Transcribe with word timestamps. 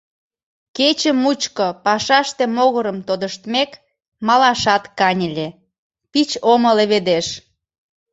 Кече 0.77 1.11
мучко 1.23 1.67
пашаште 1.85 2.43
могырым 2.55 2.97
тодыштмек, 3.07 3.71
малашат 4.27 4.83
каньыле, 4.99 5.47
пич 6.11 6.29
омо 6.51 6.71
леведеш... 6.77 7.27